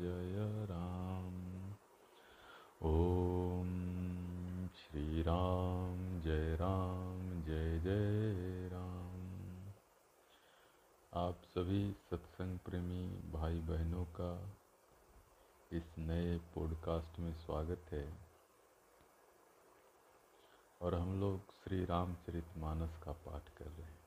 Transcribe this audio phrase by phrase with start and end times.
[0.00, 1.70] जय राम।
[2.82, 9.68] ओम श्री राम, जय राम, जय जय राम।
[11.24, 14.50] आप सभी सत्संग प्रेमी भाई बहनों का
[15.72, 18.18] इस नए पॉडकास्ट में स्वागत है।
[20.82, 23.98] और हम लोग श्री रामचरित मानस का पाठ कर रहे हैं।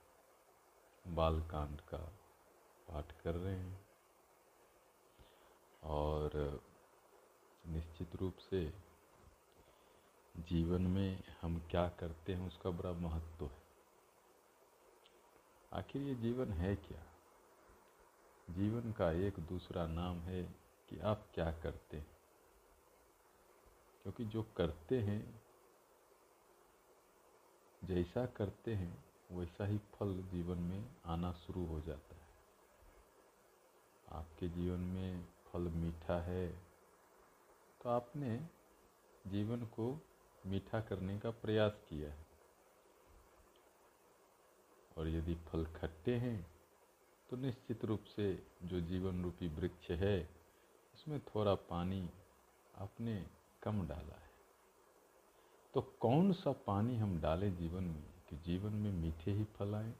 [1.15, 2.13] बालकांड का
[2.87, 3.86] पाठ कर रहे हैं।
[5.83, 6.61] और
[7.67, 8.73] निश्चित रूप से
[10.37, 13.63] जीवन में हम क्या करते हैं उसका बड़ा महत्व है।
[15.73, 17.03] आखिर ये जीवन है क्या?
[18.49, 20.43] जीवन का एक दूसरा नाम है
[20.89, 22.17] कि आप क्या करते हैं।
[24.03, 25.41] क्योंकि जो करते हैं,
[27.83, 32.27] जैसा करते हैं, वैसा ही फल जीवन में आना शुरू हो जाता है।
[34.11, 36.47] आपके जीवन में फल मीठा है।
[37.81, 38.39] तो आपने
[39.27, 40.01] जीवन को
[40.45, 42.27] मीठा करने का प्रयास किया है।
[44.97, 46.47] और यदि फल खट्टे हैं
[47.29, 50.29] तो निश्चित रूप से जो जीवन रूपी वृक्ष है,
[50.93, 52.09] उसमें थोड़ा पानी
[52.75, 53.25] आपने
[53.63, 54.29] कम डाला है।
[55.73, 59.93] तो कौन सा पानी हम डालें जीवन में कि जीवन में मीठे ही फल आए,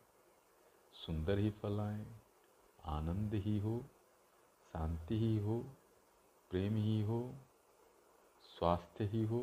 [0.93, 2.05] सुंदर ही फल आए,
[2.85, 3.85] आनंद ही हो
[4.77, 5.59] शांति ही हो,
[6.49, 7.35] प्रेम ही हो,
[8.43, 9.39] स्वास्थ्य ही हो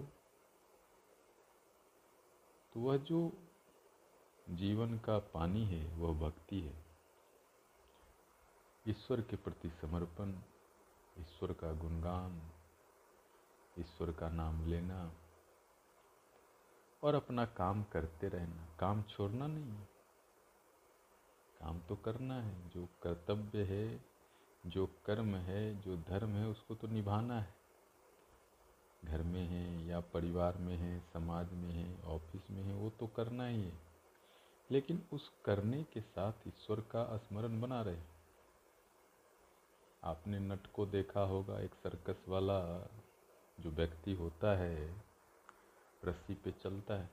[2.75, 3.33] तो वह जो
[4.51, 6.85] जीवन का पानी है, वह भक्ति है।
[8.89, 10.31] ईश्वर के प्रति समर्पण,
[11.19, 12.41] ईश्वर का गुणगान,
[13.79, 15.13] ईश्वर का नाम लेना
[17.03, 19.73] और अपना काम करते रहना। काम छोड़ना नहीं
[21.61, 24.14] काम तो करना है, जो कर्तव्य है
[24.67, 27.55] जो कर्म है, जो धर्म है, उसको तो निभाना है।
[29.05, 33.07] घर में है या परिवार में है, समाज में है, ऑफ़िस में है, वो तो
[33.07, 33.73] करना ही है।
[34.71, 37.97] लेकिन उस करने के साथ ईश्वर का स्मरण बना रहे।
[40.05, 42.91] आपने नट को देखा होगा, एक सर्कस वाला
[43.61, 45.03] जो व्यक्ति होता है,
[46.05, 47.11] रस्सी पे चलता है।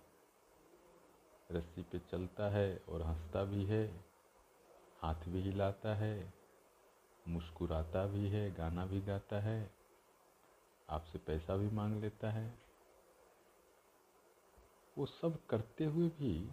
[1.52, 4.06] रस्सी पे चलता है और हंसता भी है,
[5.02, 6.41] हाथ भी हिलाता है।
[7.28, 9.72] मुस्कुराता भी है, गाना भी गाता है,
[10.90, 12.60] आपसे पैसा भी मांग लेता है।
[14.98, 16.52] वो सब करते हुए भी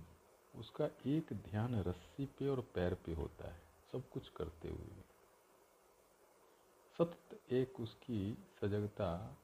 [0.54, 3.60] उसका एक ध्यान रस्सी पे और पैर पे होता है,
[3.92, 5.04] सब कुछ करते हुए भी।
[6.98, 9.38] सतत एक उसकी सजगता,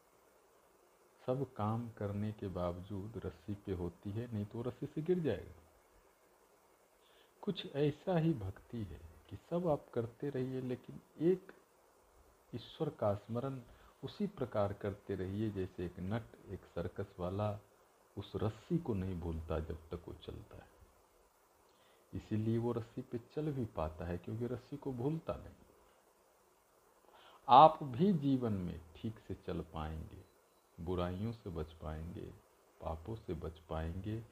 [1.26, 5.62] सब काम करने के बावजूद रस्सी पे होती है, नहीं तो रस्सी से गिर जाएगा।
[7.42, 11.52] कुछ ऐसा ही भक्ति है। कि सब आप करते रहिए, लेकिन एक
[12.54, 13.60] ईश्वर का स्मरण
[14.04, 17.58] उसी प्रकार करते रहिए, जैसे एक नट, एक सर्कस वाला
[18.18, 20.68] उस रस्सी को नहीं भूलता जब तक वो चलता है।
[22.14, 25.54] इसीलिए वो रस्सी पे चल भी पाता है, क्योंकि रस्सी को भूलता नहीं।
[27.48, 30.24] आप भी जीवन में ठीक से चल पाएँगे,
[30.84, 32.32] बुराइयों से बच पाएँगे,
[32.80, 34.22] पापों से बच पाएँगे,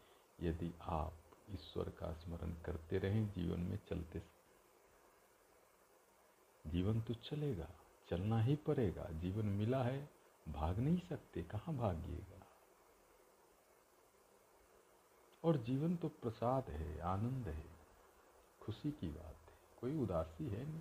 [0.43, 1.12] यदि आप
[1.50, 4.41] ईश्वर का स्मरण करते रहें, जीवन में चलते
[6.66, 7.68] जीवन तो चलेगा,
[8.10, 10.10] चलना ही पड़ेगा। जीवन मिला है,
[10.48, 12.46] भाग नहीं सकते, कहाँ भागिएगा?
[15.44, 17.64] और जीवन तो प्रसाद है, आनंद है,
[18.60, 20.80] खुशी की बात है, कोई उदासी है नहीं।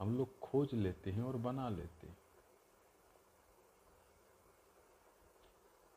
[0.00, 2.18] हम लोग खोज लेते हैं और बना लेते हैं।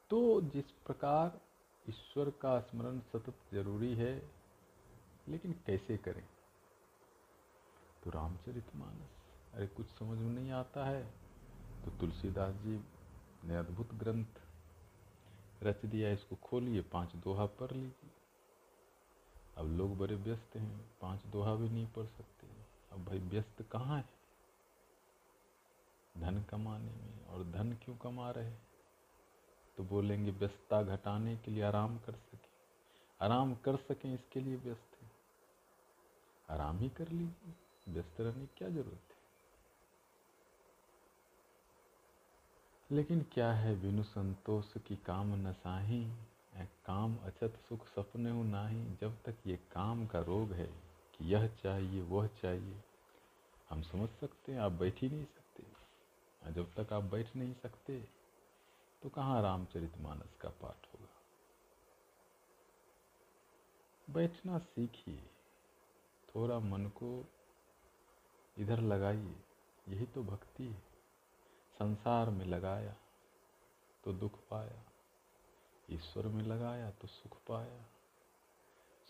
[0.09, 1.41] तो जिस प्रकार
[1.89, 4.31] ईश्वर का स्मरण सतत ज़रूरी है,
[5.27, 6.27] लेकिन कैसे करें?
[8.03, 9.09] तो रामचरित मानस।
[9.53, 11.13] अरे, कुछ समझ में नहीं आता है।
[11.85, 12.83] तो तुलसीदास जी
[13.43, 14.25] ने अद्भुत ग्रंथ
[15.63, 18.11] रच दिया, इसको खोलिए, पाँच दोहा पढ़ लीजिए।
[19.57, 22.47] अब लोग बड़े व्यस्त हैं, पाँच दोहा भी नहीं पढ़ सकते।
[22.91, 24.09] अब भाई, व्यस्त कहाँ है?
[26.17, 28.51] धन कमाने में और धन क्यों कमा रहे
[29.77, 32.47] तो बोलेंगे, व्यस्तता घटाने के लिए आराम कर सके।
[33.21, 35.11] आराम कर सकें, इसके लिए व्यस्त है।
[36.49, 37.53] आराम ही कर लीजिए।
[37.89, 39.17] व्यस्त रहने की क्या ज़रूरत है?
[42.91, 46.11] लेकिन क्या है बिनु संतोष की काम न नसाही
[46.85, 50.67] काम अचत सुख सपने हो नाही। जब तक ये काम का रोग है
[51.15, 52.81] कि यह चाहिए, वह चाहिए,
[53.69, 55.63] हम समझ सकते हैं आप बैठ ही नहीं सकते।
[56.51, 58.07] जब तक आप बैठ नहीं सकते
[59.01, 61.13] तो कहाँ रामचरित मानस का पाठ होगा?
[64.09, 65.29] बैठना सीखिए।
[66.35, 67.25] थोड़ा मन को
[68.57, 69.35] इधर लगाइए,
[69.87, 70.81] यही तो भक्ति है।
[71.79, 72.95] संसार में लगाया
[74.03, 74.83] तो दुख पाया।
[75.91, 77.85] ईश्वर में लगाया तो सुख पाया।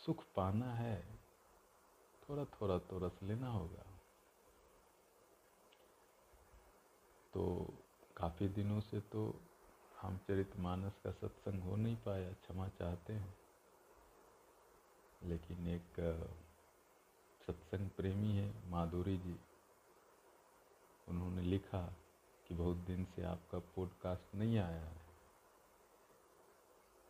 [0.06, 1.20] सुख पाना है
[2.30, 3.84] थोड़ा थोड़ा तो रस लेना होगा।
[7.34, 7.74] तो
[8.18, 9.30] काफ़ी दिनों से तो
[10.04, 13.38] रामचरित मानस का सत्संग हो नहीं पाया, क्षमा चाहते हैं।
[15.24, 16.00] लेकिन एक
[17.48, 19.40] सत्संग प्रेमी है, माधुरी जी।
[21.08, 21.94] उन्होंने लिखा
[22.48, 25.02] कि बहुत दिन से आपका पॉडकास्ट नहीं आया है।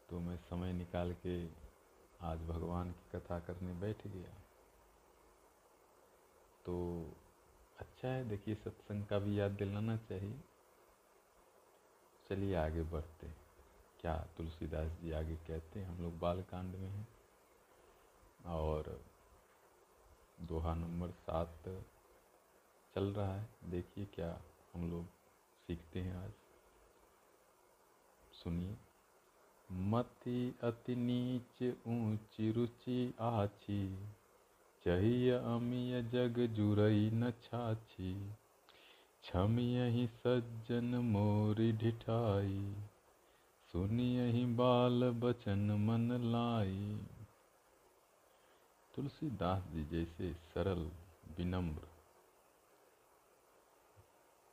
[0.09, 1.47] तो मैं समय निकाल के
[2.21, 4.33] आज भगवान की कथा करने बैठ गया।
[6.65, 7.05] तो
[7.79, 10.41] अच्छा है, देखिए, सत्संग का भी याद दिलाना चाहिए।
[12.29, 13.27] चलिए आगे बढ़ते
[13.99, 17.07] क्या तुलसीदास जी आगे कहते हैं, हम लोग बाल कांड में हैं।
[18.45, 19.05] और
[20.41, 21.63] दोहा नंबर सात
[22.95, 24.41] चल रहा है। देखिए क्या
[24.73, 25.05] हम लोग
[25.67, 26.31] सीखते हैं आज।
[28.33, 28.75] सुनिए।
[29.71, 34.07] मति अति नीच, ऊँची रुचि आछी,
[34.85, 38.31] चहिय अमिय जग जुरई न छाछी
[39.23, 42.75] छमियहि सज्जन मोरी ढिठाई,
[43.71, 47.16] सुनियहि बाल बचन मन लाई।
[48.97, 50.91] तुलसीदास जी जैसे सरल,
[51.37, 51.87] विनम्र,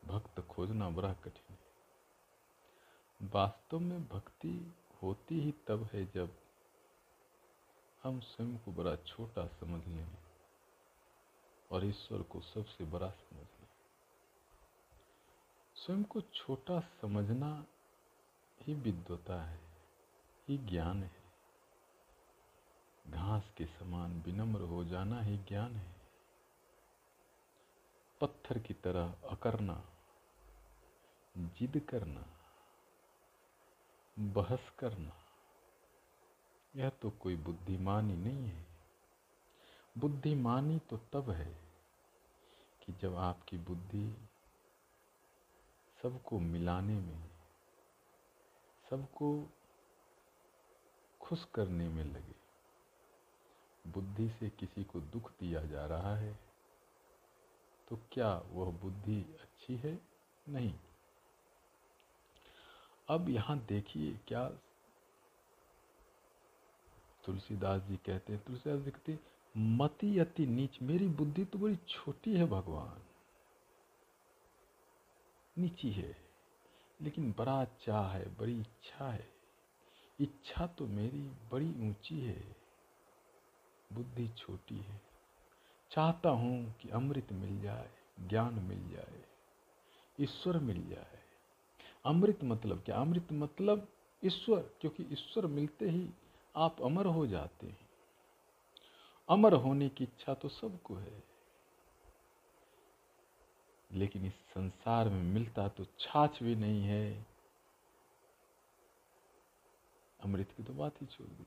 [0.04, 6.36] भक्त खोजना बड़ा कठिन है। वास्तव में भक्ति होती ही तब है जब
[8.02, 10.08] हम स्वयं को बड़ा छोटा समझ लें
[11.70, 13.68] और ईश्वर को सबसे बड़ा समझ लें
[15.74, 17.66] स्वयं को छोटा समझना
[18.62, 19.60] ही विद्वता है,
[20.48, 21.23] ही ज्ञान है।
[23.06, 25.96] घास के समान विनम्र हो जाना ही ज्ञान है।
[28.20, 29.84] पत्थर की तरह अकरना,
[31.38, 32.26] जिद करना,
[34.18, 35.12] बहस करना,
[36.76, 38.66] यह तो कोई बुद्धिमानी नहीं है।
[39.98, 41.54] बुद्धिमानी तो तब है
[42.82, 44.28] कि जब आपकी बुद्धि
[46.02, 47.30] सबको मिलाने में,
[48.90, 49.46] सबको
[51.20, 52.43] खुश करने में लगे।
[53.86, 56.38] बुद्धि से किसी को दुख दिया जा रहा है
[57.88, 59.98] तो क्या वह बुद्धि अच्छी है?
[60.48, 60.74] नहीं।
[63.08, 64.48] अब यहाँ देखिए क्या
[67.24, 69.18] तुलसीदास जी कहते हैं, तुलसीदास जी कहते
[69.54, 73.02] मति अति नीच, मेरी बुद्धि तो बड़ी छोटी है भगवान।
[75.56, 76.16] नीची है,
[77.00, 79.28] लेकिन बड़ा चाह है, बड़ी इच्छा है।
[80.20, 81.22] इच्छा तो मेरी
[81.52, 82.63] बड़ी ऊँची है।
[83.94, 85.00] बुद्धि छोटी है।
[85.90, 89.24] चाहता हूँ कि अमृत मिल जाए, ज्ञान मिल जाए,
[90.20, 91.18] ईश्वर मिल जाए।
[92.06, 92.96] अमृत मतलब क्या?
[92.96, 93.88] अमृत मतलब
[94.24, 96.10] ईश्वर, क्योंकि ईश्वर मिलते ही
[96.56, 97.88] आप अमर हो जाते हैं।
[99.28, 101.22] अमर होने की इच्छा तो सबको है।
[103.92, 107.26] लेकिन इस संसार में मिलता तो छाछ भी नहीं है।
[110.24, 111.46] अमृत की तो बात ही छोड़ दी।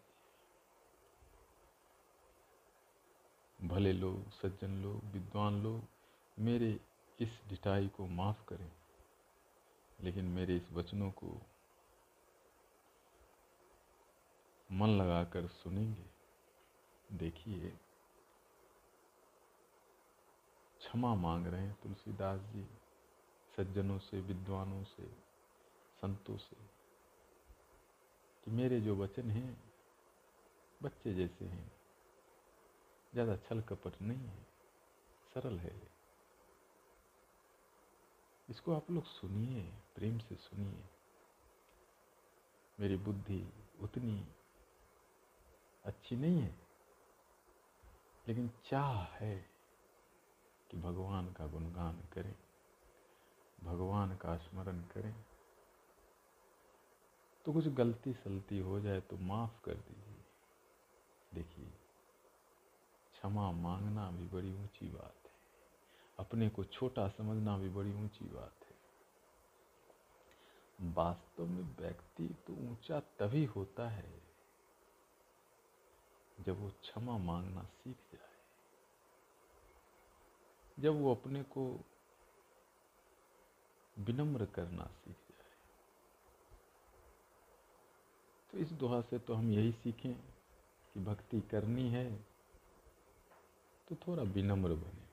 [3.61, 5.83] भले लोग सज्जन लोग विद्वान लोग
[6.39, 6.79] मेरे
[7.19, 8.71] इस ढिठाई को माफ़ करें।
[10.01, 11.41] लेकिन मेरे इस वचनों को
[14.71, 16.05] मन लगाकर सुनेंगे।
[17.17, 17.69] देखिए,
[20.79, 22.67] क्षमा मांग रहे हैं तुलसीदास जी,
[23.57, 25.05] सज्जनों से, विद्वानों से,
[26.01, 26.57] संतों से,
[28.43, 29.73] कि मेरे जो वचन हैं,
[30.83, 31.76] बच्चे जैसे हैं।
[33.17, 34.45] ज़्यादा छल कपट नहीं है,
[35.33, 35.71] सरल है।
[38.47, 39.62] इसको आप लोग सुनिए,
[39.95, 40.83] प्रेम से सुनिए।
[42.77, 43.41] मेरी बुद्धि
[43.79, 44.17] उतनी
[45.86, 46.53] अच्छी नहीं है,
[48.27, 49.36] लेकिन चाह है
[50.69, 52.36] कि भगवान का गुणगान करें,
[53.63, 55.13] भगवान का स्मरण करें।
[57.45, 60.24] तो कुछ गलती सलती हो जाए तो माफ़ कर दीजिए।
[61.31, 61.74] देखिए
[63.17, 65.31] क्षमा मांगना भी बड़ी ऊँची बात है।
[66.19, 68.75] अपने को छोटा समझना भी बड़ी ऊँची बात है।
[70.93, 74.21] वास्तव में व्यक्ति तो ऊँचा तभी होता है
[76.39, 78.36] जब वो क्षमा मांगना सीख जाए।
[80.79, 81.79] जब वो अपने को
[84.00, 85.55] विनम्र करना सीख जाए।
[88.51, 90.13] तो इस दुआ से तो हम यही सीखें
[90.93, 92.37] कि भक्ति करनी है
[93.89, 95.08] तो थोड़ा विनम्र बने।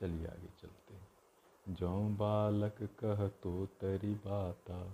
[0.00, 1.08] चलिए आगे चलते हैं।
[1.68, 4.90] जो बालक कह तो तरी बाता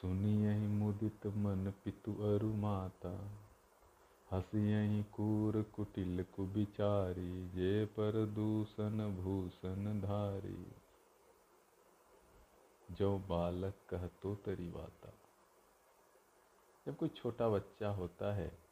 [0.00, 3.30] सुनिय मुदित मन पितु अरु माता।
[4.32, 10.72] हसियहि कूर कुटिल कुबिचारी, जे पर दूषण भूषण धारी।
[12.90, 15.12] जो बालक कह तो तरी बाता।
[16.86, 18.65] जब कोई छोटा बच्चा होता है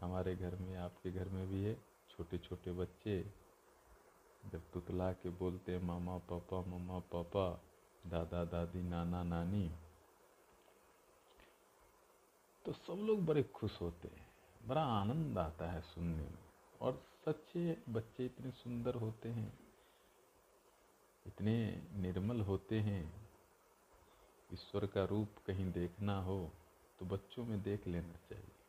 [0.00, 1.74] हमारे घर में, आपके घर में भी है
[2.10, 3.24] छोटे छोटे बच्चे।
[4.46, 7.60] जब तुतला के बोलते हैं, मामा, पापा मम्मा पापा,
[8.06, 9.70] दादा, दादी, नाना, नानी
[12.64, 14.26] तो सब लोग बड़े खुश होते हैं।
[14.66, 16.38] बड़ा आनंद आता है सुनने में।
[16.80, 19.58] और सच्चे बच्चे इतने सुंदर होते हैं,
[21.26, 23.12] इतने निर्मल होते हैं।
[24.52, 26.50] ईश्वर का रूप कहीं देखना हो
[26.98, 28.59] तो बच्चों में देख लेना चाहिए।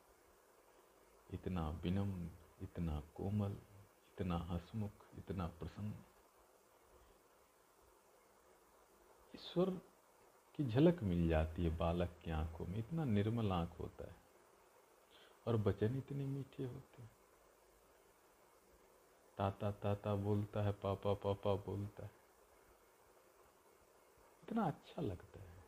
[1.33, 2.29] इतना विनम्र,
[2.61, 3.51] इतना कोमल,
[4.11, 5.93] इतना हसमुख, इतना प्रसन्न।
[9.35, 9.69] ईश्वर
[10.55, 14.15] की झलक मिल जाती है बालक की आँखों में, इतना निर्मल आँख होता है।
[15.47, 17.11] और वचन इतने मीठे होते हैं।
[19.37, 22.11] ताता ताता बोलता है, पापा पापा बोलता है।
[24.43, 25.63] इतना अच्छा लगता है।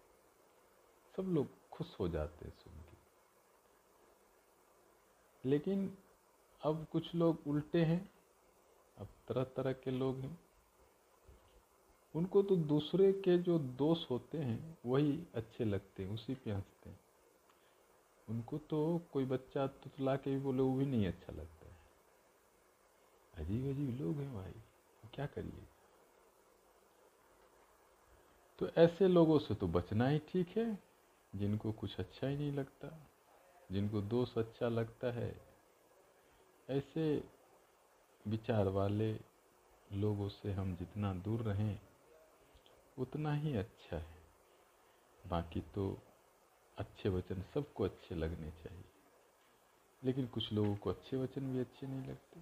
[1.17, 2.82] सब लोग खुश हो जाते हैं सुन
[5.45, 5.97] लेकिन
[6.61, 8.11] अब कुछ लोग उल्टे हैं,
[8.97, 10.39] अब तरह तरह के लोग हैं।
[12.15, 16.89] उनको तो दूसरे के जो दोष होते हैं, वही अच्छे लगते हैं, उसी पे हँसते
[16.89, 16.99] हैं।
[18.29, 21.77] उनको तो कोई बच्चा तुतला के भी बोले, वो भी नहीं अच्छा लगता है।
[23.33, 24.53] अजीब अजीब लोग हैं भाई,
[25.13, 25.67] क्या करिए?
[28.59, 30.83] तो ऐसे लोगों से तो बचना ही ठीक है,
[31.35, 33.07] जिनको कुछ अच्छा ही नहीं लगता।
[33.71, 35.41] जिनको दोष अच्छा लगता है,
[36.69, 37.23] ऐसे
[38.27, 39.19] विचार वाले
[39.93, 41.79] लोगों से हम जितना दूर रहें,
[42.97, 44.23] उतना ही अच्छा है।
[45.27, 45.97] बाकी तो
[46.77, 48.83] अच्छे वचन सबको अच्छे लगने चाहिए।
[50.03, 52.39] लेकिन कुछ लोगों को अच्छे वचन भी अच्छे नहीं लगते।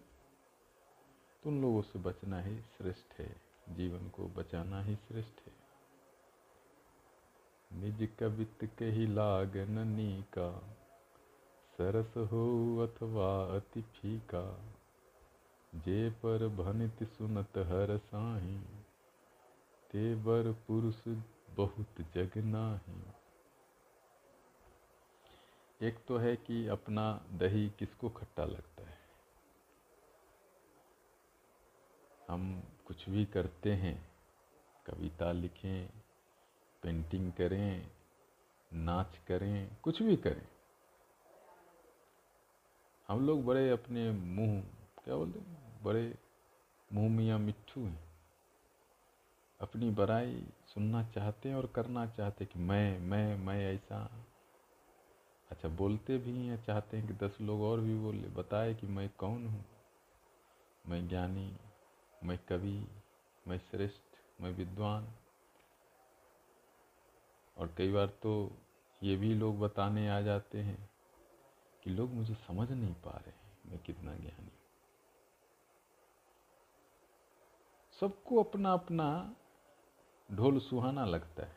[1.44, 5.54] तो उन लोगों से बचना ही श्रेष्ठ है। जीवन को बचाना ही श्रेष्ठ है।
[7.80, 10.78] निज कवित के ही लाग ननी का
[11.82, 14.64] सरस हो अथवा अति फीका,
[15.76, 18.60] जे पर भनित सुनत हर साही,
[19.92, 21.08] ते बर पुरुष
[21.50, 23.02] बहुत जग नाही।
[25.88, 28.98] एक तो है कि अपना दही किसको खट्टा लगता है?
[32.28, 34.12] हम कुछ भी करते हैं,
[34.86, 35.90] कविता लिखें,
[36.82, 37.92] पेंटिंग करें,
[38.74, 40.61] नाच करें, कुछ भी करें।
[43.12, 44.62] हम लोग बड़े अपने मुँह,
[45.06, 45.84] क्या बोलते हैं?
[45.84, 46.16] बड़े
[46.94, 48.00] मुँह मियाँ मिट्ठू हैं।
[49.62, 54.26] अपनी बड़ाई सुनना चाहते हैं और करना चाहते हैं कि मैं मैं मैं ऐसा।
[55.52, 59.10] अच्छा बोलते भी हैं, चाहते हैं कि दस लोग और भी बोले, बताए कि मैं
[59.18, 59.66] कौन हूँ?
[60.88, 61.58] मैं ज्ञानी,
[62.24, 62.88] मैं कवि,
[63.48, 65.08] मैं श्रेष्ठ, मैं विद्वान।
[67.58, 68.52] और कई बार तो
[69.04, 70.91] ये भी लोग बताने आ जाते हैं
[71.84, 74.52] कि लोग मुझे समझ नहीं पा रहे मैं कितना ज्ञानी
[78.00, 79.36] सबको अपना अपना
[80.32, 81.56] ढोल सुहाना लगता है।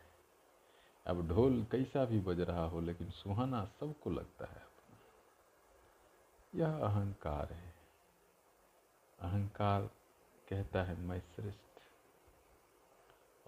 [1.06, 4.96] अब ढोल कैसा भी बज रहा हो, लेकिन सुहाना सबको लगता है अपना।
[6.54, 7.74] यह अहंकार है।
[9.20, 9.82] अहंकार
[10.48, 11.80] कहता है, मैं श्रेष्ठ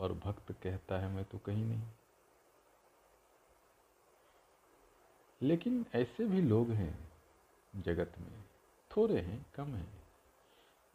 [0.00, 1.83] और भक्त कहता है, मैं तो कहीं नहीं
[5.42, 7.12] लेकिन ऐसे भी लोग हैं
[7.76, 8.44] जगत में,
[8.96, 10.02] थोड़े हैं, कम हैं,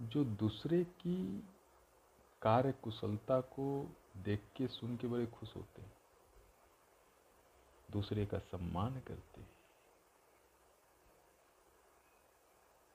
[0.02, 1.44] जो दूसरे की
[2.42, 5.94] कार्य कुशलता को देख के सुन के बड़े खुश होते हैं।
[7.92, 9.50] दूसरे का सम्मान करते हैं।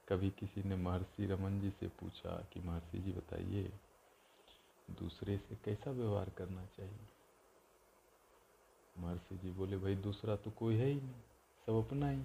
[0.09, 3.73] कभी किसी ने महर्षि रमन जी से पूछा कि महर्षि जी बताइए,
[4.91, 7.09] दूसरे से कैसा व्यवहार करना चाहिए?
[8.99, 11.23] महर्षि जी बोले, भाई दूसरा तो कोई है ही नहीं।
[11.67, 12.23] सब अपना ही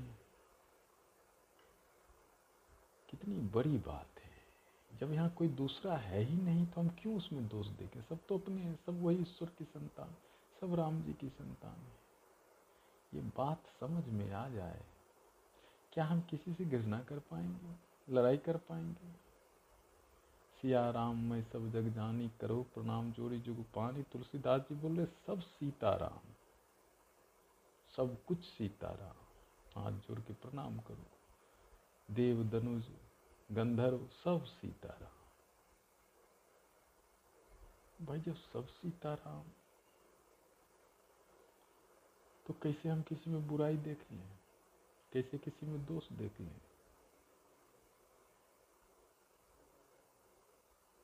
[3.09, 7.47] कितनी बड़ी बात है। जब यहाँ कोई दूसरा है ही नहीं तो हम क्यों उसमें
[7.47, 8.01] दोष देखें?
[8.01, 10.15] सब तो अपने हैं, सब वही ईश्वर की संतान,
[10.61, 11.99] सब राम जी की संतान है।
[13.13, 14.81] ये बात समझ में आ जाए,
[15.93, 17.75] क्या हम किसी से घृणा कर पाएँगे,
[18.07, 19.11] लड़ाई कर पाएँगे?
[20.59, 25.41] सिया राम, मैं सब जग जानी, करो प्रणाम जोड़ी जुग पानी, तुलसीदास जी बोल, सब
[25.41, 26.19] सीताराम
[27.93, 29.20] सब कुछ सीताराम
[29.75, 31.05] हाथ जोड़ के प्रणाम करो।
[32.11, 32.85] देव, धनुष,
[33.51, 35.21] गंधर्व, सब सीताराम।
[38.05, 39.43] भाई जब सब सीताराम
[42.45, 44.37] तो कैसे हम किसी में बुराई देख लें?
[45.13, 46.61] कैसे किसी में दोष देख लें?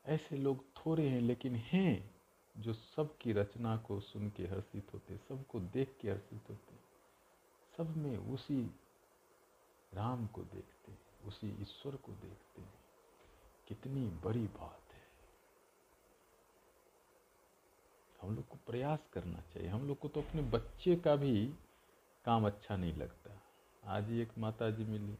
[0.06, 2.16] ऐसे लोग थोड़े हैं, लेकिन हैं
[2.58, 6.87] जो सबकी रचना को सुन के हर्षित होते, सबको देख के हर्षित होते।
[7.78, 8.80] सब में उसी
[9.94, 12.74] राम को देखते हैं, उसी ईश्वर को देखते हैं।
[13.68, 15.08] कितनी बड़ी बात है।
[18.22, 21.54] हम लोग को प्रयास करना चाहिए। हम लोग को तो अपने बच्चे का भी
[22.26, 23.42] काम अच्छा नहीं लगता।
[23.84, 25.18] आज ही एक माता जी मिली।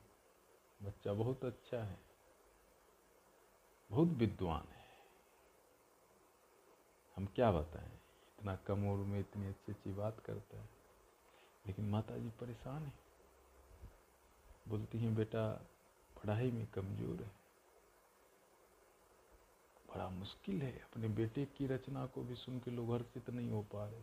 [0.84, 2.00] बच्चा बहुत अच्छा है।
[3.92, 4.88] बहुत विद्वान है।
[7.16, 7.92] हम क्या बताएँ?
[8.40, 10.77] इतना कम उम्र में इतनी अच्छी अच्छी बात करता है।
[11.68, 12.94] लेकिन माता जी परेशान है।
[14.68, 15.52] बोलती हैं, बेटा,
[16.24, 17.32] पढ़ाई में कमज़ोर है।
[19.96, 23.62] बड़ा मुश्किल है। अपने बेटे की रचना को भी सुन के लोग हर्षित नहीं हो
[23.62, 24.02] पा रहे।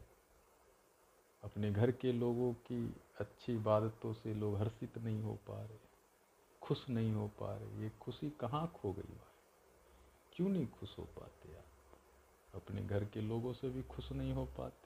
[1.44, 5.79] अपने घर के लोगों की अच्छी इबादतों से लोग हर्षित नहीं हो पा रहे।
[6.62, 9.31] खुश नहीं हो पा रहे। ये खुशी कहाँ खो गई भाई?
[10.33, 11.64] क्यों नहीं खुश हो पाते आप?
[12.55, 14.84] अपने घर के लोगों से भी खुश नहीं हो पाते।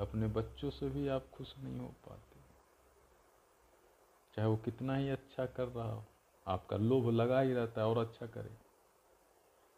[0.00, 2.40] अपने बच्चों से भी आप खुश नहीं हो पाते।
[4.34, 6.04] चाहे वो कितना ही अच्छा कर रहा हो,
[6.46, 8.50] आपका लोभ लगा ही रहता है, और अच्छा करे।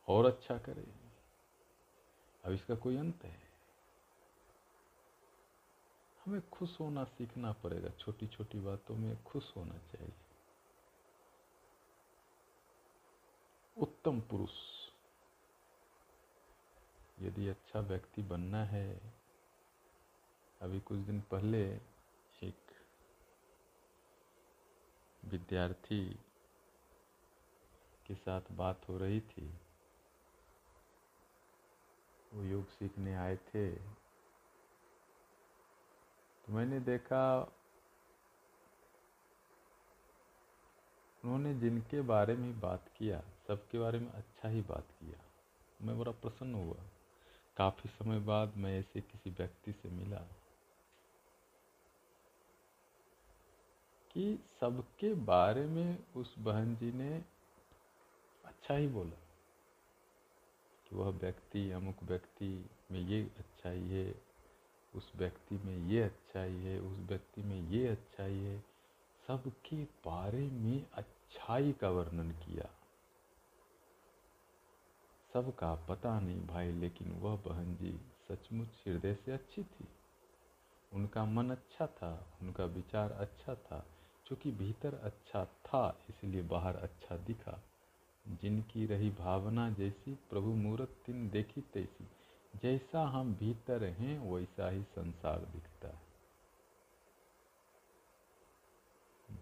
[0.09, 0.87] और अच्छा करे।
[2.45, 3.53] अब इसका कोई अंत है?
[6.25, 10.13] हमें खुश होना सीखना पड़ेगा। छोटी छोटी बातों में खुश होना चाहिए।
[13.79, 14.53] उत्तम पुरुष।
[17.21, 19.22] यदि अच्छा व्यक्ति बनना है
[20.63, 21.71] अभी कुछ दिन पहले
[22.43, 22.57] एक
[25.25, 26.21] विद्यार्थी
[28.07, 29.55] के साथ बात हो रही थी।
[32.33, 33.73] वो योग सीखने आए थे।
[36.45, 37.43] तो मैंने देखा,
[41.25, 45.25] उन्होंने जिनके बारे में बात किया, सबके बारे में अच्छा ही बात किया।
[45.83, 46.77] मैं बड़ा प्रसन्न हुआ।
[47.57, 50.27] काफ़ी समय बाद मैं ऐसे किसी व्यक्ति से मिला।
[54.15, 57.25] कि सबके बारे में उस बहन जी ने
[58.45, 59.19] अच्छा ही बोला
[60.89, 64.15] कि वह व्यक्ति, अमुक व्यक्ति में ये अच्छाई है,
[64.95, 68.65] उस व्यक्ति में ये अच्छाई है, उस व्यक्ति में ये अच्छाई है।
[69.27, 72.71] सबके बारे में अच्छाई का वर्णन किया।
[75.33, 79.89] सबका पता नहीं भाई, लेकिन वह बहन जी सचमुच हृदय से अच्छी थी।
[80.93, 83.87] उनका मन अच्छा था, उनका विचार अच्छा था।
[84.33, 87.63] क्योंकि भीतर अच्छा था, इसलिए बाहर अच्छा दिखा।
[88.29, 92.07] जिनकी रही भावना जैसी, प्रभु मूर्त तिन देखी तैसी।
[92.63, 96.03] जैसा हम भीतर हैं, वैसा ही संसार दिखता है।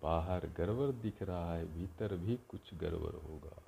[0.03, 3.63] बाहर गड़बड़ दिख रहा है, भीतर भी कुछ गड़बड़ होगा।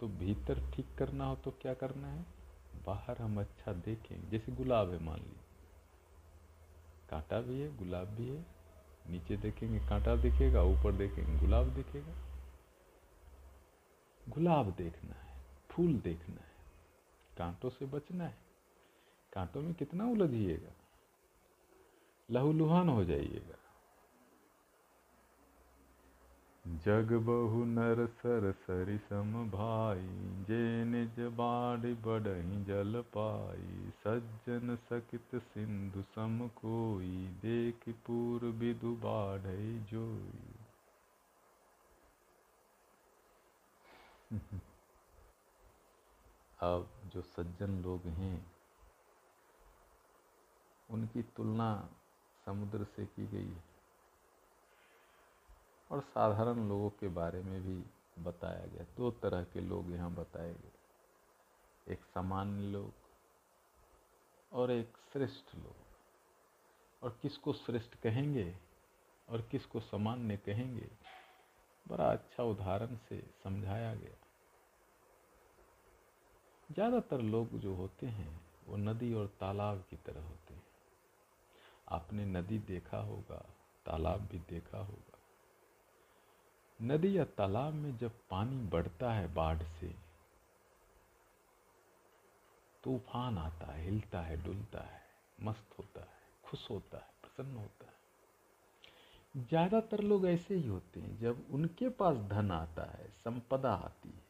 [0.00, 2.26] तो भीतर ठीक करना हो तो क्या करना है?
[2.86, 5.45] बाहर हम अच्छा देखें, जैसे गुलाब है, मान लीजिए।
[7.08, 8.44] कांटा भी है, गुलाब भी है।
[9.10, 12.14] नीचे देखेंगे कांटा दिखेगा, ऊपर देखेंगे गुलाब दिखेगा।
[14.20, 15.34] गुलाब देखना है,
[15.70, 16.54] फूल देखना है,
[17.36, 18.36] कांटों से बचना है।
[19.32, 20.72] कांटों में कितना उलझिएगा,
[22.28, 23.58] लहूलुहान हो जाइएगा।
[26.66, 30.06] जग बहु नर सर सरि सम भाई,
[30.44, 39.40] जे निज बाढ़ बढ़ही जल पाई। सज्जन सकित सिंधु सम कोई, देख पूर विदु बाढ़
[39.84, 40.54] जोई।
[46.60, 48.46] अब जो सज्जन लोग हैं,
[50.90, 51.88] उनकी तुलना
[52.46, 53.65] समुद्र से की गई है।
[55.90, 57.84] और साधारण लोगों के बारे में भी
[58.22, 62.92] बताया गया। दो तरह के लोग यहाँ बताए गए। एक सामान्य लोग
[64.52, 65.74] और एक श्रेष्ठ लोग।
[67.02, 68.54] और किसको श्रेष्ठ कहेंगे
[69.28, 70.88] और किसको सामान्य कहेंगे,
[71.88, 74.16] बड़ा अच्छा उदाहरण से समझाया गया।
[76.72, 80.62] ज़्यादातर लोग जो होते हैं, वो नदी और तालाब की तरह होते हैं।
[81.88, 83.44] आपने नदी देखा होगा,
[83.86, 85.15] तालाब भी देखा होगा।
[86.80, 89.94] नदी या तालाब में जब पानी बढ़ता है बाढ़ से,
[92.84, 95.00] तूफ़ान आता है, हिलता है, डुलता है,
[95.42, 97.94] मस्त होता है, खुश होता है, प्रसन्न होता है।
[99.36, 104.24] ज़्यादातर लोग ऐसे ही होते हैं, जब उनके पास धन आता है, संपदा आती है,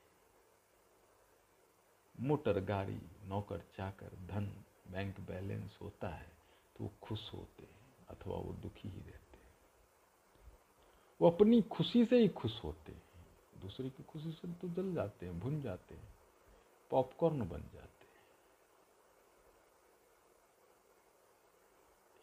[2.20, 4.52] मोटर गाड़ी, नौकर, चाकर, धन,
[4.90, 6.28] बैंक बैलेंस होता है
[6.76, 9.25] तो वो खुश होते हैं, अथवा वो दुखी ही रहते
[11.20, 13.02] वो अपनी खुशी से ही खुश होते हैं।
[13.60, 16.14] दूसरे की खुशी से तो जल जाते हैं भुन जाते हैं।
[16.90, 18.22] पॉपकॉर्न बन जाते हैं।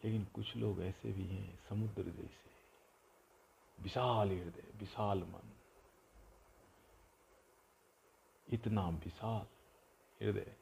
[0.03, 2.53] लेकिन कुछ लोग ऐसे भी हैं, समुद्र जैसे।
[3.79, 5.51] विशाल हृदय, विशाल मन।
[8.49, 9.47] इतना विशाल
[10.21, 10.55] हृदय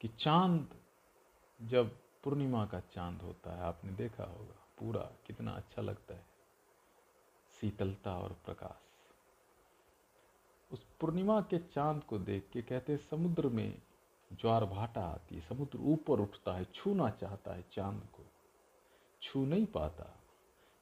[0.00, 0.80] कि चाँद,
[1.62, 6.33] जब पूर्णिमा का चाँद होता है, आपने देखा होगा, पूरा कितना अच्छा लगता है।
[7.60, 8.82] शीतलता और प्रकाश।
[10.72, 13.82] उस पूर्णिमा के चाँद को देख के कहते समुद्र में
[14.32, 18.24] ज्वार भाटा आती है, समुद्र ऊपर उठता है, छूना चाहता है चाँद को।
[19.22, 20.12] छू नहीं पाता,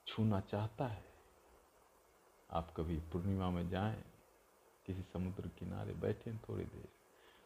[0.06, 1.04] छूना चाहता है।
[2.50, 4.04] आप कभी पूर्णिमा में जाएँ,
[4.86, 6.88] किसी समुद्र किनारे बैठे थोड़ी देर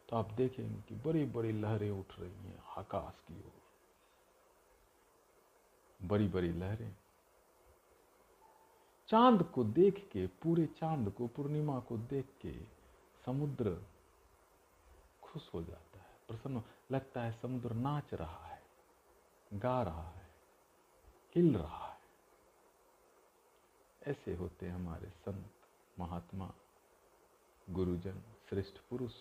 [0.09, 3.61] तो आप देखेंगे कि बड़ी बड़ी लहरें उठ रही हैं आकाश की ओर।
[5.99, 6.95] बड़ी बड़ी लहरें
[9.09, 12.63] चाँद को देख के, पूरे चाँद को, पूर्णिमा को देख के
[13.25, 13.85] समुद्र
[15.23, 18.61] खुश हो जाता है। प्रसन्न लगता है समुद्र नाच रहा है,
[19.53, 20.29] गा रहा है,
[21.35, 21.99] हिल रहा है।
[24.03, 25.49] ऐसे होते हैं हमारे संत,
[25.99, 26.53] महात्मा,
[27.69, 29.13] गुरुजन, श्रेष्ठ पुरुष,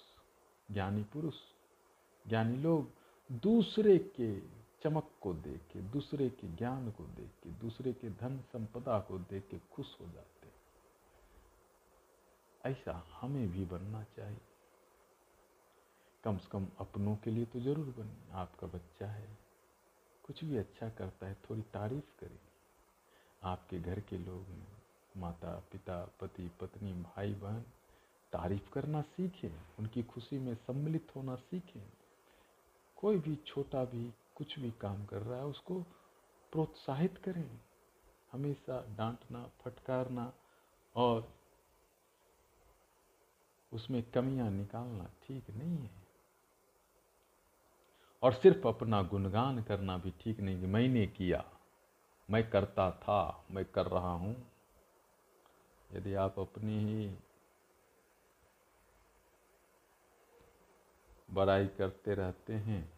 [0.70, 1.34] ज्ञानी पुरुष,
[2.26, 2.90] ज्ञानी लोग
[3.32, 4.40] दूसरे के
[4.86, 9.18] चमक को देख के, दूसरे के ज्ञान को देख के, दूसरे के धन संपदा को
[9.18, 10.48] देख के खुश हो जाते
[12.70, 14.40] ऐसा हमें भी बनना चाहिए।
[16.24, 19.38] कम से कम अपनों के लिए तो ज़रूर बने। आपका बच्चा है,
[20.24, 22.38] कुछ भी अच्छा करता है, थोड़ी तारीफ़ करें
[23.42, 24.46] आपके घर के लोग
[25.16, 27.60] माता, पिता, पति, पत्नी, भाई, बहन,
[28.32, 31.92] तारीफ़ करना सीखें, उनकी खुशी में सम्मिलित होना सीखें।
[32.96, 35.80] कोई भी छोटा भी कुछ भी काम कर रहा है, उसको
[36.52, 37.60] प्रोत्साहित करें।
[38.32, 40.32] हमेशा डांटना, फटकारना
[40.96, 41.32] और
[43.72, 45.90] उसमें कमियाँ निकालना ठीक नहीं है।
[48.22, 51.44] और सिर्फ़ अपना गुणगान करना भी ठीक नहीं कि मैंने किया,
[52.30, 54.52] मैं करता था, मैं कर रहा हूँ।
[55.92, 57.16] यदि आप अपनी ही
[61.30, 62.95] बड़ाई करते रहते हैं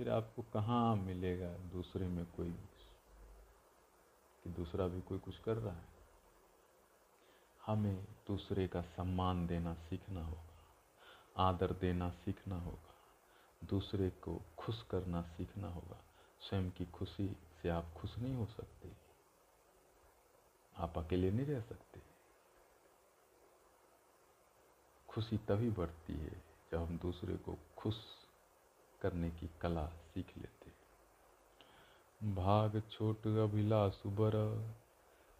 [0.00, 2.50] फिर आपको कहाँ मिलेगा दूसरे में कोई?
[4.44, 5.88] कि दूसरा भी कोई कुछ कर रहा है?
[7.66, 10.48] हमें दूसरे का सम्मान देना सीखना होगा,
[11.36, 12.94] आदर देना सीखना होगा,
[13.64, 16.04] दूसरे को खुश करना सीखना होगा।
[16.40, 18.92] स्वयं की खुशी से आप खुश नहीं हो सकते।
[20.76, 22.00] आप अकेले नहीं रह सकते।
[25.08, 27.96] खुशी तभी बढ़ती है जब हम दूसरे को खुश
[29.02, 30.70] करने की कला सीख लेते।
[32.34, 34.36] भाग छोट अभिलाष बर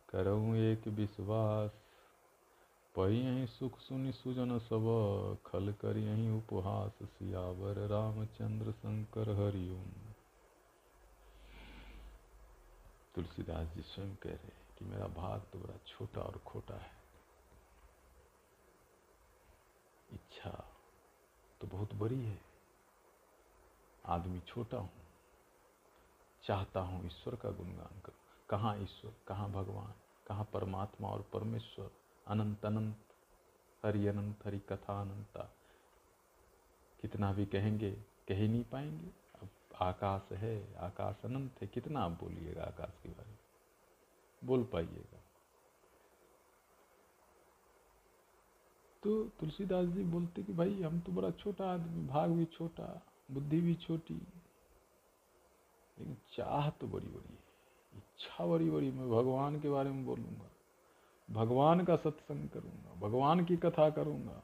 [0.08, 1.70] करूँ एक विश्वास।
[2.94, 4.86] पही यही सुख सुनि सुजन सब,
[5.46, 9.90] खल कर यही उपहास सियावर। रामचंद्र शंकर हरिओम
[13.14, 16.92] तुलसीदास जी स्वयं कह रहे कि मेरा भाग तो बड़ा छोटा और खोटा है।
[20.12, 20.68] इच्छा
[21.60, 22.49] तो बहुत बड़ी है।
[24.10, 24.90] आदमी छोटा हूँ,
[26.44, 28.18] चाहता हूँ ईश्वर का गुणगान करूँ।
[28.48, 29.94] कहाँ ईश्वर, कहाँ भगवान,
[30.26, 31.90] कहाँ परमात्मा और परमेश्वर?
[32.26, 32.96] अनंत अनंत,
[33.84, 35.50] हरि अनंत, हरि कथा अनंता।
[37.00, 37.90] कितना भी कहेंगे,
[38.28, 39.10] कह ही नहीं पाएँगे।
[39.42, 39.48] अब
[39.82, 43.38] आकाश है, आकाश अनंत है, कितना आप बोलिएगा आकाश के बारे में?
[44.44, 45.20] बोल पाइएगा।
[49.02, 53.60] तो तुलसीदास जी बोलते कि भाई, हम तो बड़ा छोटा आदमी, भाग भी छोटा। बुद्धि
[53.60, 57.38] भी छोटी लेकिन चाह तो बड़ी बड़ी है।
[57.94, 60.50] इच्छा बड़ी बड़ी मैं भगवान के बारे में बोलूँगा
[61.28, 64.42] भगवान का सत्संग करूँगा भगवान की कथा करूँगा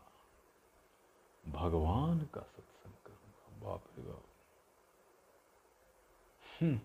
[1.44, 4.24] भगवान का सत्संग करूँगा। बाप रे बाप।
[6.60, 6.80] हम्म,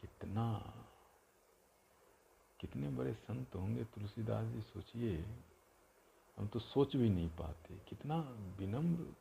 [0.00, 0.74] कितना
[2.60, 5.26] कितने बड़े संत होंगे तुलसीदास जी सोचिए।
[6.38, 8.16] हम तो सोच भी नहीं पाते कितना
[8.58, 9.14] विनम्र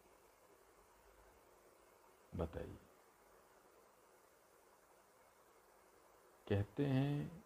[2.37, 2.77] बताइए।
[6.47, 7.43] कहते हैं,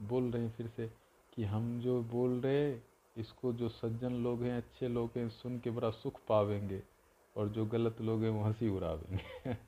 [0.00, 0.92] बोल रहे हैं फिर से
[1.34, 2.80] कि हम जो बोल रहे,
[3.16, 6.82] इसको जो सज्जन लोग हैं, अच्छे लोग हैं, सुन के बड़ा सुख पावेंगे
[7.36, 9.54] और जो गलत लोग हैं, वो हँसी उड़ावेंगे।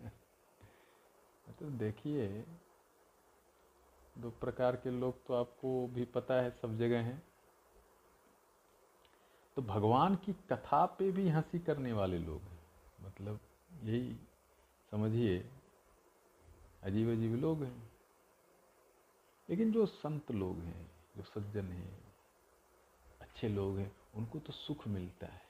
[1.60, 2.44] तो देखिए,
[4.18, 7.22] दो प्रकार के लोग तो आपको भी पता है, सब जगह हैं।
[9.56, 12.58] तो भगवान की कथा पे भी हँसी करने वाले लोग हैं।
[13.02, 13.40] मतलब
[13.82, 14.16] यही
[14.90, 15.50] समझिए
[16.82, 17.92] अजीब अजीब लोग हैं।
[19.50, 22.14] लेकिन जो संत लोग हैं, जो सज्जन हैं,
[23.20, 25.42] अच्छे लोग हैं, उनको तो सुख मिलता है।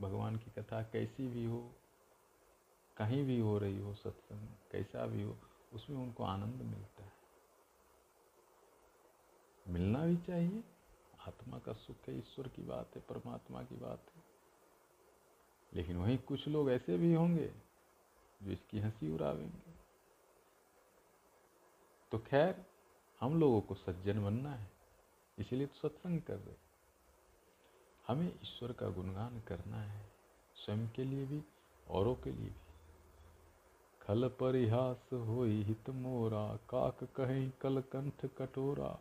[0.00, 1.72] भगवान की कथा कैसी भी हो,
[2.96, 5.36] कहीं भी हो रही हो, सत्संग कैसा भी हो,
[5.72, 7.12] उसमें उनको आनंद मिलता है।
[9.68, 10.64] मिलना भी चाहिए।
[11.20, 14.11] आत्मा का सुख है, ईश्वर की बात है, परमात्मा की बात है।
[15.74, 17.50] लेकिन वहीं कुछ लोग ऐसे भी होंगे
[18.40, 19.70] जो इसकी हँसी उड़ावेंगे।
[22.12, 22.64] तो खैर,
[23.20, 24.70] हम लोगों को सज्जन बनना है,
[25.38, 26.54] इसलिए तो सत्संग कर रहे
[28.08, 30.00] हमें ईश्वर का गुणगान करना है,
[30.56, 31.42] स्वयं के लिए भी,
[31.90, 32.60] औरों के लिए भी।
[34.00, 38.98] खल परिहास हो हित मोरा, काक कहीं कल कंठ कटोरा।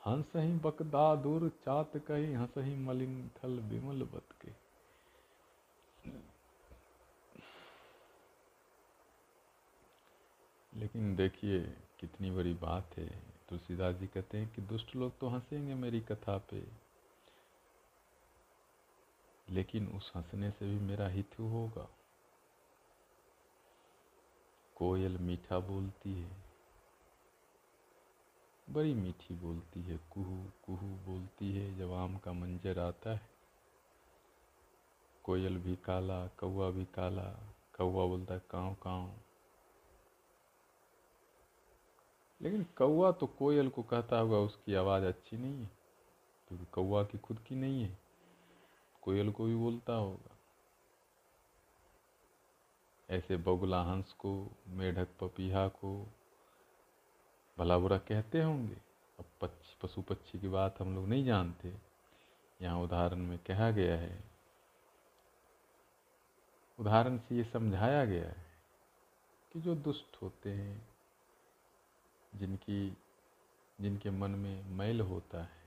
[0.00, 4.50] हंस ही बकदादुर, चात कही हंस ही मलिन थल विमल बत के
[10.82, 11.60] लेकिन देखिए,
[12.00, 16.38] कितनी बड़ी बात है। तुलसीदास जी कहते हैं कि दुष्ट लोग तो हंसेंगे मेरी कथा
[16.38, 16.66] पे।
[19.48, 21.88] लेकिन उस हंसने से भी मेरा हित होगा।
[24.76, 26.36] कोयल मीठा बोलती है।
[28.70, 33.30] बड़ी मीठी बोलती है। कुहू कुहू बोलती है। जब आम का मंजर आता है,
[35.24, 39.12] कोयल भी काला कौआ भी काला। कौआ बोलता है, काँव काँव।
[42.42, 45.70] लेकिन कौआ तो कोयल को कहता होगा, उसकी आवाज़ अच्छी नहीं है।
[46.48, 47.98] क्योंकि तो कौआ की खुद की नहीं है।
[49.02, 50.38] कोयल को भी बोलता होगा।
[53.10, 56.06] ऐसे बगुला हंस को, मेढक पपीहा को
[57.58, 58.76] भला बुरा कहते होंगे?
[59.18, 61.74] अब पक्षी, पशु पक्षी की बात हम लोग नहीं जानते।
[62.62, 64.24] यहाँ उदाहरण में कहा गया है।
[66.80, 68.46] उदाहरण से ये समझाया गया है
[69.52, 70.91] कि जो दुष्ट होते हैं
[72.34, 72.96] जिनकी,
[73.80, 75.62] जिनके मन में मैल होता है,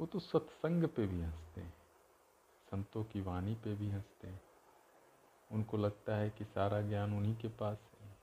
[0.00, 1.74] वो तो सत्संग पे भी हँसते हैं,
[2.70, 4.42] संतों की वाणी पे भी हँसते हैं।
[5.52, 8.16] उनको लगता है कि सारा ज्ञान उन्हीं के पास है।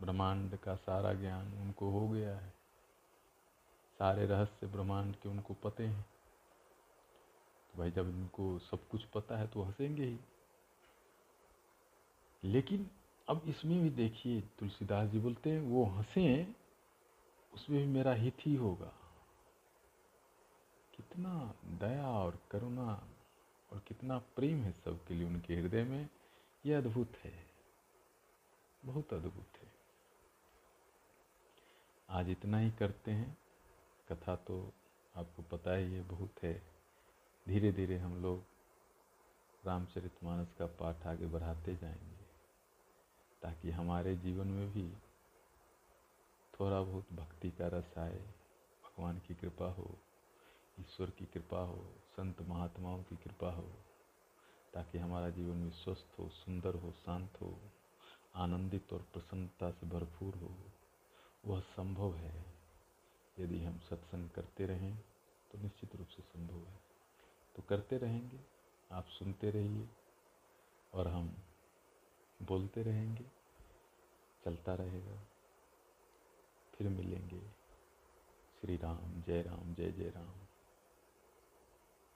[0.00, 2.50] ब्रह्मांड का सारा ज्ञान उनको हो गया है।
[3.98, 6.06] सारे रहस्य ब्रह्मांड के उनको पते हैं।
[7.72, 10.18] तो भाई जब इनको सब कुछ पता है तो हंसेंगे ही।
[12.44, 12.90] लेकिन
[13.28, 16.54] अब इसमें भी देखिए, तुलसीदास जी बोलते हैं, वो हंसे,
[17.54, 18.92] उसमें भी मेरा हित ही होगा।
[20.94, 23.08] कितना दया और करुणा
[23.72, 26.08] और कितना प्रेम है सबके लिए उनके हृदय में।
[26.66, 27.46] ये अद्भुत है।
[28.84, 29.72] बहुत अद्भुत है।
[32.08, 33.38] आज इतना ही करते हैं।
[34.08, 34.72] कथा तो
[35.16, 36.62] आपको पता ही है, बहुत है।
[37.48, 38.42] धीरे धीरे हम लोग
[39.66, 42.13] रामचरितमानस का पाठ आगे बढ़ाते जाएँगे।
[43.44, 44.92] ताकि हमारे जीवन में भी
[46.60, 48.18] थोड़ा बहुत भक्ति का रस आए,
[48.84, 49.98] भगवान की कृपा हो,
[50.80, 51.84] ईश्वर की कृपा हो,
[52.16, 53.70] संत महात्माओं की कृपा हो,
[54.74, 57.58] ताकि हमारा जीवन भी स्वस्थ हो, सुंदर हो, शांत हो,
[58.34, 60.54] आनंदित और प्रसन्नता से भरपूर हो।
[61.46, 62.54] वह संभव है।
[63.38, 64.98] यदि हम सत्संग करते रहें
[65.52, 66.80] तो निश्चित रूप से संभव है।
[67.56, 68.40] तो करते रहेंगे,
[68.92, 69.88] आप सुनते रहिए
[70.94, 71.36] और हम
[72.42, 73.24] बोलते रहेंगे
[74.44, 75.22] चलता रहेगा।
[76.74, 77.40] फिर मिलेंगे।
[78.60, 80.43] श्री राम जय राम जय जय राम।